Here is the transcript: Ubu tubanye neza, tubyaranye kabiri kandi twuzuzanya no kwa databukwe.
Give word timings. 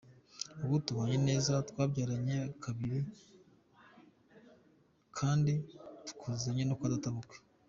Ubu 0.63 0.75
tubanye 0.85 1.17
neza, 1.27 1.51
tubyaranye 1.67 2.37
kabiri 2.63 2.99
kandi 5.17 5.53
twuzuzanya 6.09 6.63
no 6.67 6.75
kwa 6.79 6.91
databukwe. 6.93 7.35